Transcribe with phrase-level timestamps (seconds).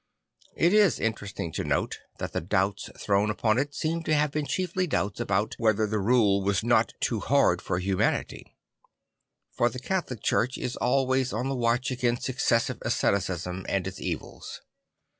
[0.57, 4.31] I t is interesting to note that the doubts thrown upon it seem to have
[4.31, 8.57] been chiefly doubts about whether the rule was not too hard for humanity,
[9.51, 14.61] for the Catholic Church is ahvays on the watch against excessive asceticism and its evils.